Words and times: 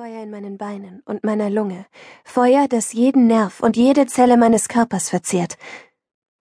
Feuer 0.00 0.22
in 0.22 0.30
meinen 0.30 0.56
Beinen 0.56 1.02
und 1.04 1.24
meiner 1.24 1.50
Lunge, 1.50 1.84
Feuer, 2.24 2.68
das 2.68 2.94
jeden 2.94 3.26
Nerv 3.26 3.60
und 3.60 3.76
jede 3.76 4.06
Zelle 4.06 4.38
meines 4.38 4.68
Körpers 4.68 5.10
verzehrt. 5.10 5.58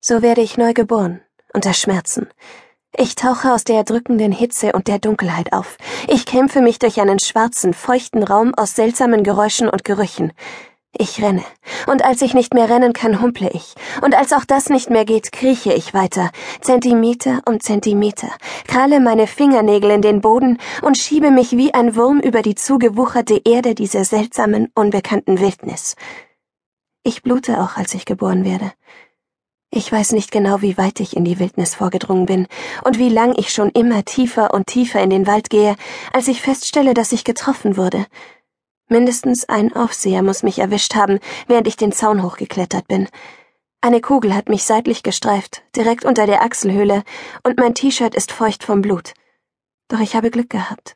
So 0.00 0.22
werde 0.22 0.42
ich 0.42 0.56
neu 0.56 0.74
geboren, 0.74 1.22
unter 1.52 1.72
Schmerzen. 1.72 2.28
Ich 2.96 3.16
tauche 3.16 3.52
aus 3.52 3.64
der 3.64 3.78
erdrückenden 3.78 4.30
Hitze 4.30 4.70
und 4.74 4.86
der 4.86 5.00
Dunkelheit 5.00 5.52
auf. 5.52 5.76
Ich 6.06 6.24
kämpfe 6.24 6.60
mich 6.60 6.78
durch 6.78 7.00
einen 7.00 7.18
schwarzen, 7.18 7.74
feuchten 7.74 8.22
Raum 8.22 8.54
aus 8.54 8.76
seltsamen 8.76 9.24
Geräuschen 9.24 9.68
und 9.68 9.82
Gerüchen. 9.82 10.32
Ich 11.00 11.22
renne, 11.22 11.44
und 11.86 12.04
als 12.04 12.22
ich 12.22 12.34
nicht 12.34 12.54
mehr 12.54 12.68
rennen 12.68 12.92
kann, 12.92 13.22
humple 13.22 13.48
ich, 13.52 13.74
und 14.02 14.16
als 14.16 14.32
auch 14.32 14.44
das 14.44 14.68
nicht 14.68 14.90
mehr 14.90 15.04
geht, 15.04 15.30
krieche 15.30 15.72
ich 15.72 15.94
weiter, 15.94 16.30
Zentimeter 16.60 17.40
um 17.46 17.60
Zentimeter, 17.60 18.30
kralle 18.66 18.98
meine 18.98 19.28
Fingernägel 19.28 19.92
in 19.92 20.02
den 20.02 20.20
Boden 20.20 20.58
und 20.82 20.98
schiebe 20.98 21.30
mich 21.30 21.52
wie 21.52 21.72
ein 21.72 21.94
Wurm 21.94 22.18
über 22.18 22.42
die 22.42 22.56
zugewucherte 22.56 23.40
Erde 23.44 23.76
dieser 23.76 24.04
seltsamen, 24.04 24.72
unbekannten 24.74 25.38
Wildnis. 25.38 25.94
Ich 27.04 27.22
blute 27.22 27.60
auch, 27.60 27.76
als 27.76 27.94
ich 27.94 28.04
geboren 28.04 28.44
werde. 28.44 28.72
Ich 29.70 29.92
weiß 29.92 30.12
nicht 30.12 30.32
genau, 30.32 30.62
wie 30.62 30.78
weit 30.78 30.98
ich 30.98 31.16
in 31.16 31.24
die 31.24 31.38
Wildnis 31.38 31.76
vorgedrungen 31.76 32.26
bin 32.26 32.48
und 32.82 32.98
wie 32.98 33.10
lang 33.10 33.34
ich 33.36 33.52
schon 33.52 33.68
immer 33.68 34.04
tiefer 34.04 34.52
und 34.52 34.66
tiefer 34.66 35.00
in 35.00 35.10
den 35.10 35.28
Wald 35.28 35.48
gehe, 35.48 35.76
als 36.12 36.26
ich 36.26 36.42
feststelle, 36.42 36.92
dass 36.92 37.12
ich 37.12 37.22
getroffen 37.22 37.76
wurde— 37.76 38.04
Mindestens 38.88 39.48
ein 39.48 39.74
Aufseher 39.76 40.22
muss 40.22 40.42
mich 40.42 40.58
erwischt 40.58 40.94
haben, 40.94 41.20
während 41.46 41.68
ich 41.68 41.76
den 41.76 41.92
Zaun 41.92 42.22
hochgeklettert 42.22 42.88
bin. 42.88 43.08
Eine 43.80 44.00
Kugel 44.00 44.34
hat 44.34 44.48
mich 44.48 44.64
seitlich 44.64 45.02
gestreift, 45.02 45.62
direkt 45.76 46.04
unter 46.04 46.26
der 46.26 46.42
Achselhöhle, 46.42 47.04
und 47.44 47.58
mein 47.58 47.74
T-Shirt 47.74 48.14
ist 48.14 48.32
feucht 48.32 48.64
vom 48.64 48.80
Blut. 48.80 49.12
Doch 49.88 50.00
ich 50.00 50.16
habe 50.16 50.30
Glück 50.30 50.50
gehabt. 50.50 50.94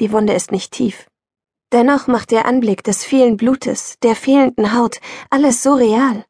Die 0.00 0.12
Wunde 0.12 0.34
ist 0.34 0.52
nicht 0.52 0.72
tief. 0.72 1.06
Dennoch 1.72 2.08
macht 2.08 2.32
der 2.32 2.46
Anblick 2.46 2.82
des 2.82 3.04
vielen 3.04 3.36
Blutes, 3.36 3.96
der 4.02 4.16
fehlenden 4.16 4.74
Haut, 4.76 5.00
alles 5.30 5.62
so 5.62 5.74
real. 5.74 6.24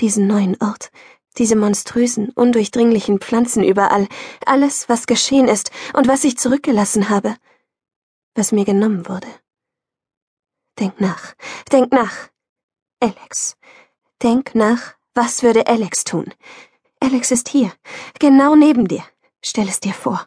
Diesen 0.00 0.26
neuen 0.26 0.56
Ort, 0.60 0.90
diese 1.38 1.54
monströsen, 1.54 2.30
undurchdringlichen 2.30 3.20
Pflanzen 3.20 3.62
überall, 3.62 4.08
alles, 4.44 4.88
was 4.88 5.06
geschehen 5.06 5.46
ist 5.46 5.70
und 5.94 6.08
was 6.08 6.24
ich 6.24 6.36
zurückgelassen 6.36 7.10
habe, 7.10 7.36
was 8.34 8.52
mir 8.52 8.64
genommen 8.64 9.08
wurde. 9.08 9.28
Denk 10.78 11.00
nach, 11.00 11.34
denk 11.72 11.92
nach. 11.92 12.28
Alex. 13.00 13.56
Denk 14.22 14.54
nach, 14.54 14.94
was 15.14 15.42
würde 15.42 15.66
Alex 15.66 16.04
tun? 16.04 16.32
Alex 17.00 17.30
ist 17.30 17.48
hier, 17.48 17.72
genau 18.18 18.54
neben 18.54 18.86
dir. 18.86 19.02
Stell 19.42 19.68
es 19.68 19.80
dir 19.80 19.94
vor. 19.94 20.26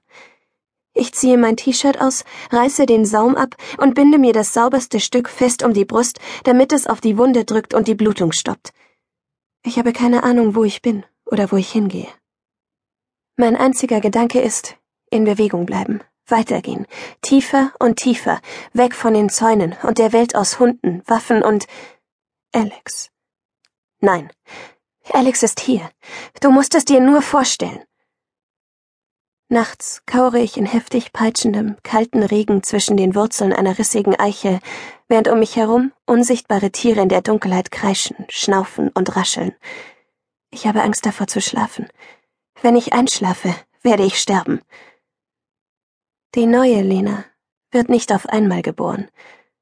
Ich 0.94 1.14
ziehe 1.14 1.38
mein 1.38 1.56
T-Shirt 1.56 2.02
aus, 2.02 2.24
reiße 2.52 2.86
den 2.86 3.06
Saum 3.06 3.36
ab 3.36 3.56
und 3.78 3.94
binde 3.94 4.18
mir 4.18 4.34
das 4.34 4.54
sauberste 4.54 5.00
Stück 5.00 5.30
fest 5.30 5.64
um 5.64 5.74
die 5.74 5.86
Brust, 5.86 6.20
damit 6.44 6.74
es 6.74 6.88
auf 6.88 7.00
die 7.00 7.18
Wunde 7.18 7.46
drückt 7.46 7.74
und 7.74 7.88
die 7.88 7.96
Blutung 7.96 8.32
stoppt. 8.32 8.74
Ich 9.64 9.78
habe 9.78 9.94
keine 9.94 10.24
Ahnung, 10.24 10.56
wo 10.56 10.64
ich 10.64 10.82
bin 10.82 11.06
oder 11.26 11.52
wo 11.52 11.58
ich 11.58 11.72
hingehe. 11.72 12.08
Mein 13.38 13.56
einziger 13.56 14.02
Gedanke 14.02 14.42
ist, 14.42 14.78
in 15.12 15.26
Bewegung 15.26 15.66
bleiben. 15.66 16.02
Weitergehen, 16.32 16.86
tiefer 17.22 17.72
und 17.80 17.98
tiefer, 17.98 18.40
weg 18.74 18.94
von 18.94 19.14
den 19.14 19.30
Zäunen 19.30 19.76
und 19.84 19.98
der 19.98 20.14
Welt 20.14 20.36
aus 20.36 20.60
Hunden, 20.60 21.02
Waffen 21.06 21.44
und 21.44 21.66
Alex. 22.52 23.10
Nein, 24.00 24.32
Alex 25.12 25.44
ist 25.44 25.60
hier. 25.60 25.90
Du 26.42 26.52
musst 26.52 26.76
es 26.76 26.86
dir 26.86 27.00
nur 27.00 27.22
vorstellen. 27.22 27.84
Nachts 29.52 30.04
kauere 30.06 30.38
ich 30.38 30.58
in 30.58 30.68
heftig 30.68 31.12
peitschendem, 31.12 31.78
kalten 31.82 32.22
Regen 32.22 32.62
zwischen 32.62 32.98
den 32.98 33.16
Wurzeln 33.16 33.52
einer 33.52 33.80
rissigen 33.80 34.16
Eiche, 34.16 34.60
während 35.08 35.28
um 35.28 35.40
mich 35.40 35.56
herum 35.56 35.92
unsichtbare 36.06 36.70
Tiere 36.70 37.02
in 37.02 37.10
der 37.10 37.24
Dunkelheit 37.24 37.72
kreischen, 37.72 38.28
schnaufen 38.30 38.90
und 38.90 39.16
rascheln. 39.16 39.56
Ich 40.52 40.68
habe 40.68 40.84
Angst 40.84 41.06
davor 41.06 41.26
zu 41.26 41.42
schlafen. 41.42 41.88
Wenn 42.62 42.76
ich 42.76 42.94
einschlafe, 42.94 43.56
werde 43.82 44.04
ich 44.04 44.20
sterben. 44.20 44.62
Die 46.36 46.46
neue 46.46 46.82
Lena 46.82 47.26
wird 47.72 47.90
nicht 47.90 48.14
auf 48.14 48.28
einmal 48.28 48.62
geboren, 48.62 49.10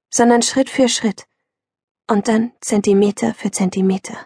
sondern 0.09 0.41
Schritt 0.41 0.69
für 0.69 0.89
Schritt 0.89 1.25
und 2.07 2.27
dann 2.27 2.51
Zentimeter 2.59 3.33
für 3.33 3.51
Zentimeter. 3.51 4.17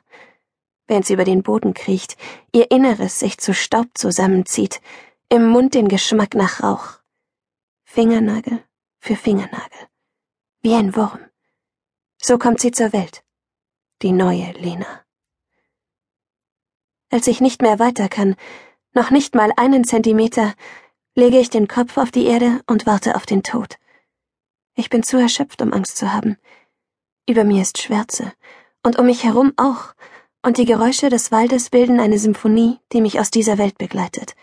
Während 0.88 1.06
sie 1.06 1.13
über 1.13 1.24
den 1.24 1.44
Boden 1.44 1.75
kriecht, 1.75 2.18
ihr 2.52 2.72
Inneres 2.72 3.19
sich 3.19 3.38
zu 3.38 3.53
Staub 3.53 3.88
zusammenzieht, 3.94 4.81
im 5.29 5.47
Mund 5.47 5.75
den 5.75 5.88
Geschmack 5.88 6.34
nach 6.34 6.63
Rauch. 6.63 7.00
Fingernagel 7.84 8.63
für 8.97 9.16
Fingernagel. 9.16 9.88
Wie 10.62 10.73
ein 10.73 10.96
Wurm. 10.96 11.19
So 12.18 12.38
kommt 12.38 12.59
sie 12.59 12.72
zur 12.72 12.91
Welt. 12.91 13.23
Die 14.02 14.12
neue 14.12 14.52
Lena. 14.53 15.06
Als 17.12 17.28
ich 17.28 17.40
nicht 17.40 17.62
mehr 17.62 17.78
weiter 17.78 18.09
kann, 18.09 18.35
noch 18.94 19.12
nicht 19.12 19.35
mal 19.35 19.52
einen 19.58 19.84
Zentimeter, 19.84 20.53
lege 21.16 21.39
ich 21.39 21.49
den 21.49 21.67
Kopf 21.67 21.97
auf 21.97 22.11
die 22.11 22.25
Erde 22.25 22.61
und 22.67 22.85
warte 22.85 23.16
auf 23.16 23.25
den 23.25 23.44
Tod. 23.44 23.77
Ich 24.75 24.89
bin 24.89 25.03
zu 25.03 25.17
erschöpft, 25.17 25.61
um 25.61 25.73
Angst 25.73 25.97
zu 25.97 26.13
haben. 26.13 26.38
Über 27.27 27.44
mir 27.44 27.61
ist 27.61 27.81
Schwärze, 27.81 28.31
und 28.83 28.97
um 28.97 29.05
mich 29.05 29.23
herum 29.23 29.53
auch, 29.57 29.94
und 30.44 30.57
die 30.57 30.66
Geräusche 30.66 31.09
des 31.09 31.31
Waldes 31.31 31.69
bilden 31.69 31.99
eine 31.99 32.17
Symphonie, 32.17 32.79
die 32.94 33.01
mich 33.01 33.19
aus 33.19 33.29
dieser 33.29 33.57
Welt 33.57 33.77
begleitet. 33.77 34.35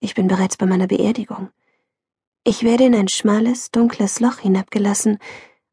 Ich 0.00 0.14
bin 0.14 0.26
bereits 0.26 0.56
bei 0.56 0.66
meiner 0.66 0.86
Beerdigung. 0.86 1.50
Ich 2.44 2.62
werde 2.62 2.84
in 2.84 2.94
ein 2.94 3.08
schmales, 3.08 3.70
dunkles 3.70 4.20
Loch 4.20 4.38
hinabgelassen, 4.38 5.18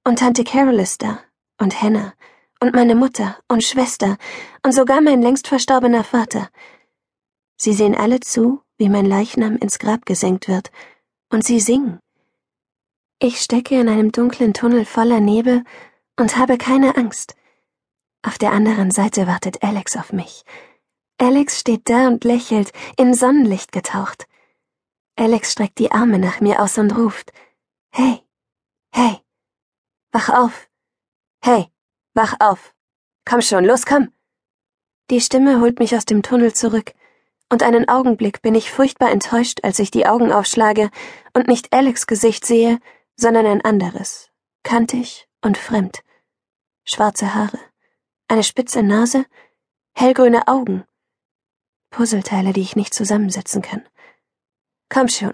und 0.03 0.19
Tante 0.19 0.43
Carol 0.43 0.79
ist 0.79 1.01
da, 1.01 1.19
und 1.57 1.81
Hannah, 1.81 2.13
und 2.59 2.75
meine 2.75 2.95
Mutter 2.95 3.37
und 3.47 3.63
Schwester, 3.63 4.17
und 4.63 4.73
sogar 4.73 5.01
mein 5.01 5.21
längst 5.21 5.47
verstorbener 5.47 6.03
Vater. 6.03 6.49
Sie 7.57 7.73
sehen 7.73 7.95
alle 7.95 8.19
zu, 8.19 8.61
wie 8.77 8.89
mein 8.89 9.05
Leichnam 9.05 9.57
ins 9.57 9.79
Grab 9.79 10.05
gesenkt 10.05 10.47
wird, 10.47 10.71
und 11.29 11.43
sie 11.45 11.59
singen. 11.59 11.99
Ich 13.19 13.41
stecke 13.41 13.79
in 13.79 13.89
einem 13.89 14.11
dunklen 14.11 14.53
Tunnel 14.53 14.85
voller 14.85 15.19
Nebel 15.19 15.63
und 16.19 16.37
habe 16.37 16.57
keine 16.57 16.97
Angst. 16.97 17.35
Auf 18.21 18.37
der 18.37 18.51
anderen 18.51 18.91
Seite 18.91 19.27
wartet 19.27 19.63
Alex 19.63 19.95
auf 19.95 20.11
mich. 20.11 20.43
Alex 21.17 21.59
steht 21.59 21.89
da 21.89 22.07
und 22.07 22.23
lächelt, 22.23 22.73
in 22.97 23.13
Sonnenlicht 23.13 23.71
getaucht. 23.71 24.27
Alex 25.15 25.53
streckt 25.53 25.79
die 25.79 25.91
Arme 25.91 26.19
nach 26.19 26.41
mir 26.41 26.61
aus 26.61 26.77
und 26.77 26.95
ruft, 26.97 27.31
Hey, 27.91 28.21
hey, 28.91 29.21
wach 30.11 30.29
auf. 30.29 30.67
Hey, 31.41 31.71
wach 32.13 32.35
auf. 32.39 32.73
Komm 33.23 33.41
schon, 33.41 33.63
los, 33.63 33.85
komm. 33.85 34.11
Die 35.09 35.21
Stimme 35.21 35.61
holt 35.61 35.79
mich 35.79 35.95
aus 35.95 36.03
dem 36.03 36.21
Tunnel 36.21 36.53
zurück 36.53 36.93
und 37.49 37.63
einen 37.63 37.87
Augenblick 37.87 38.41
bin 38.41 38.55
ich 38.55 38.71
furchtbar 38.71 39.11
enttäuscht, 39.11 39.59
als 39.63 39.79
ich 39.79 39.91
die 39.91 40.05
Augen 40.05 40.31
aufschlage 40.31 40.89
und 41.33 41.47
nicht 41.47 41.73
Alex 41.73 42.07
Gesicht 42.07 42.45
sehe, 42.45 42.79
sondern 43.15 43.45
ein 43.45 43.63
anderes, 43.63 44.29
kantig 44.63 45.27
und 45.41 45.57
fremd. 45.57 45.99
Schwarze 46.83 47.33
Haare, 47.33 47.59
eine 48.27 48.43
spitze 48.43 48.83
Nase, 48.83 49.25
hellgrüne 49.93 50.47
Augen, 50.47 50.85
Puzzleteile, 51.89 52.51
die 52.51 52.61
ich 52.61 52.75
nicht 52.75 52.93
zusammensetzen 52.93 53.61
kann. 53.61 53.87
Komm 54.89 55.07
schon, 55.07 55.33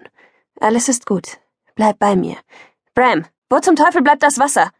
alles 0.59 0.89
ist 0.89 1.05
gut. 1.05 1.39
Bleib 1.75 1.97
bei 1.97 2.15
mir. 2.15 2.37
Bram, 2.93 3.25
wo 3.49 3.59
zum 3.59 3.75
Teufel 3.75 4.01
bleibt 4.01 4.21
das 4.21 4.37
Wasser? 4.37 4.71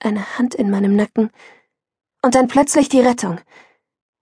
Eine 0.00 0.36
Hand 0.36 0.54
in 0.54 0.70
meinem 0.70 0.96
Nacken 0.96 1.30
und 2.22 2.34
dann 2.34 2.48
plötzlich 2.48 2.88
die 2.88 3.00
Rettung. 3.00 3.40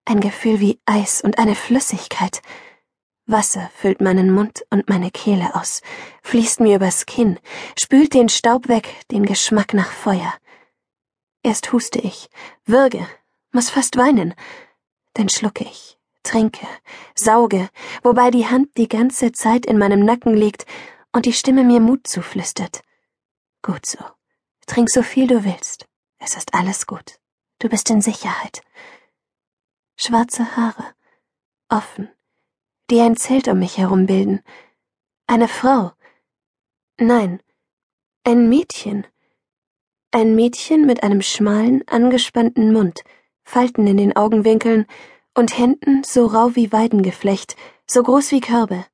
Ein 0.06 0.20
Gefühl 0.20 0.60
wie 0.60 0.81
Eis 0.84 1.22
und 1.22 1.38
eine 1.38 1.54
Flüssigkeit. 1.54 2.42
Wasser 3.26 3.70
füllt 3.75 4.03
meinen 4.03 4.31
Mund 4.31 4.66
und 4.69 4.87
meine 4.87 5.10
Kehle 5.10 5.54
aus, 5.54 5.81
fließt 6.22 6.60
mir 6.60 6.76
übers 6.76 7.06
Kinn, 7.06 7.38
spült 7.78 8.12
den 8.12 8.28
Staub 8.28 8.69
weg, 8.69 9.06
den 9.10 9.25
Geschmack 9.25 9.72
nach 9.72 9.91
Feuer. 9.91 10.34
Erst 11.42 11.72
huste 11.72 12.01
ich, 12.01 12.28
würge, 12.66 13.06
muss 13.51 13.71
fast 13.71 13.97
weinen, 13.97 14.34
dann 15.15 15.30
schlucke 15.30 15.65
ich, 15.65 15.98
trinke, 16.22 16.66
sauge, 17.15 17.71
wobei 18.03 18.30
die 18.30 18.47
Hand 18.47 18.77
die 18.77 18.89
ganze 18.89 19.33
Zeit 19.33 19.65
in 19.65 19.78
meinem 19.78 20.00
Nacken 20.04 20.34
liegt 20.34 20.66
und 21.12 21.24
die 21.24 21.33
Stimme 21.33 21.65
mir 21.65 21.80
Mut 21.80 22.07
zuflüstert. 22.07 22.83
Gut 23.62 23.86
so. 23.86 24.04
Trink 24.66 24.91
so 24.91 25.03
viel 25.03 25.27
du 25.27 25.45
willst. 25.45 25.86
Es 26.18 26.36
ist 26.36 26.53
alles 26.53 26.86
gut. 26.86 27.18
Du 27.59 27.71
bist 27.71 27.89
in 27.89 28.03
Sicherheit 28.03 28.60
schwarze 30.04 30.56
Haare, 30.56 30.95
offen, 31.68 32.10
die 32.91 33.01
ein 33.01 33.16
Zelt 33.16 33.48
um 33.48 33.59
mich 33.59 33.78
herum 33.78 34.06
bilden. 34.06 34.42
Eine 35.27 35.48
Frau. 35.48 35.92
Nein, 36.98 37.42
ein 38.24 38.48
Mädchen. 38.48 39.06
Ein 40.10 40.34
Mädchen 40.34 40.86
mit 40.86 41.03
einem 41.03 41.22
schmalen, 41.22 41.86
angespannten 41.89 42.72
Mund, 42.72 43.03
Falten 43.42 43.86
in 43.86 43.97
den 43.97 44.15
Augenwinkeln 44.15 44.86
und 45.34 45.59
Händen 45.59 46.04
so 46.04 46.27
rau 46.27 46.54
wie 46.54 46.71
Weidengeflecht, 46.71 47.57
so 47.86 48.03
groß 48.03 48.30
wie 48.30 48.41
Körbe. 48.41 48.86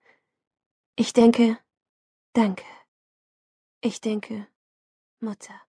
Ich 0.97 1.13
denke, 1.13 1.59
danke. 2.33 2.65
Ich 3.81 4.01
denke, 4.01 4.47
Mutter. 5.21 5.61